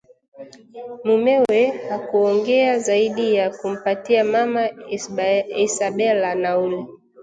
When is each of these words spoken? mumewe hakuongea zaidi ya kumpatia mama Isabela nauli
mumewe 1.03 1.67
hakuongea 1.89 2.79
zaidi 2.79 3.35
ya 3.35 3.49
kumpatia 3.57 4.23
mama 4.23 4.69
Isabela 5.55 6.35
nauli 6.35 6.85